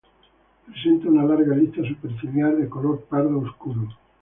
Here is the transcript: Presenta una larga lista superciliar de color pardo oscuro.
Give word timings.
Presenta 0.65 1.09
una 1.09 1.23
larga 1.25 1.55
lista 1.55 1.83
superciliar 1.83 2.55
de 2.57 2.67
color 2.67 3.01
pardo 3.01 3.37
oscuro. 3.37 3.87